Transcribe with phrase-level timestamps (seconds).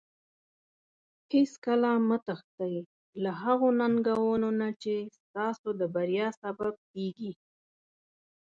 [1.33, 2.75] هیڅکله مه تښتي
[3.23, 7.31] له هغو ننګونو نه چې ستاسو د بریا سبب کیږي.